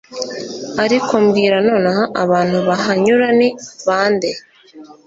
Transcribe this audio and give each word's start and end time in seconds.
Ariko 0.83 1.11
mbwira 1.23 1.57
nonaha 1.67 2.03
abantu 2.23 2.57
bahanyura 2.67 3.27
ni 3.39 3.47
bande 3.85 4.29